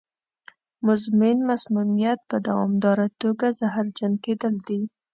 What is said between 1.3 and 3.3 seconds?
مسمومیت په دوامداره